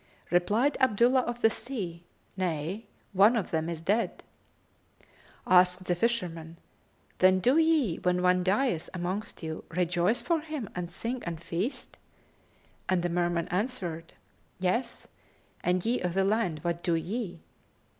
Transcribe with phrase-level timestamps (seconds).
[0.31, 2.01] Replied Abdullah of the Sea,
[2.35, 4.23] "Nay; one of them is dead."
[5.45, 6.57] Asked the fisherman,
[7.19, 11.97] "Then do ye, when one dieth amongst you, rejoice for him and sing and feast?";
[12.89, 14.15] and the Merman answered,
[14.59, 15.07] "Yes:
[15.63, 17.39] and ye of the land, what do ye?"